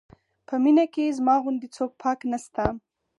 [0.47, 2.65] په مینه کې زما غوندې څوک پاک نه شته.